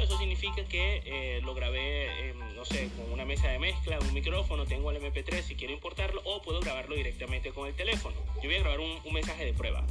eso 0.00 0.18
significa 0.18 0.64
que 0.64 1.02
eh, 1.04 1.40
lo 1.42 1.54
grabé, 1.54 2.34
no 2.54 2.64
sé, 2.64 2.88
con 2.96 3.12
una 3.12 3.24
mesa 3.24 3.48
de 3.48 3.58
mezcla, 3.58 3.98
un 3.98 4.14
micrófono, 4.14 4.66
tengo 4.66 4.90
el 4.90 5.00
MP3 5.00 5.42
si 5.42 5.54
quiero 5.54 5.72
importarlo, 5.72 6.22
o 6.24 6.42
puedo 6.42 6.60
grabarlo 6.60 6.94
directamente 6.94 7.50
con 7.50 7.68
el 7.68 7.74
teléfono. 7.74 8.16
Yo 8.36 8.48
voy 8.48 8.56
a 8.56 8.60
grabar 8.60 8.80
un 8.80 9.12
mensaje 9.12 9.44
de 9.44 9.52
prueba. 9.52 9.84